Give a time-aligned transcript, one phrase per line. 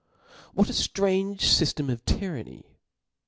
[0.55, 2.79] What a ftrange fyftem of tyranny